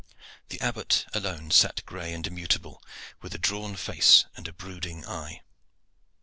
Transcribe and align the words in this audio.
The 0.49 0.59
Abbot 0.61 1.05
alone 1.13 1.51
sat 1.51 1.85
gray 1.85 2.11
and 2.11 2.25
immutable, 2.25 2.81
with 3.21 3.35
a 3.35 3.37
drawn 3.37 3.75
face 3.75 4.25
and 4.35 4.47
a 4.47 4.51
brooding 4.53 5.05
eye. 5.07 5.43